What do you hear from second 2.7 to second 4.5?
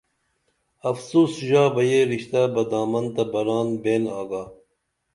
دامن تہ بران بین آگا